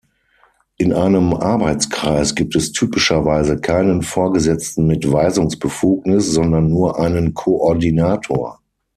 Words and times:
In 0.77 0.93
einem 0.93 1.31
Arbeitskreis 1.35 2.33
gibt 2.33 2.55
es 2.55 2.71
typischerweise 2.71 3.59
keinen 3.59 4.01
Vorgesetzten 4.01 4.87
mit 4.87 5.11
Weisungsbefugnis, 5.13 6.31
sondern 6.31 6.69
nur 6.71 6.97
einen 6.99 7.35
Koordinator. 7.35 8.59